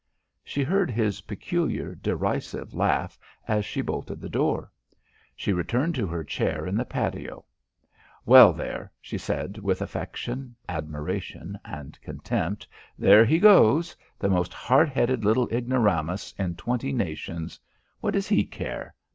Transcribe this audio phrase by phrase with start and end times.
[0.43, 4.71] She heard his peculiar derisive laugh as she bolted the door.
[5.35, 7.45] She returned to her chair in the patio.
[8.25, 12.67] "Well, there," she said with affection, admiration and contempt.
[12.97, 13.95] "There he goes!
[14.17, 17.59] The most hard headed little ignoramus in twenty nations!
[17.99, 18.95] What does he care?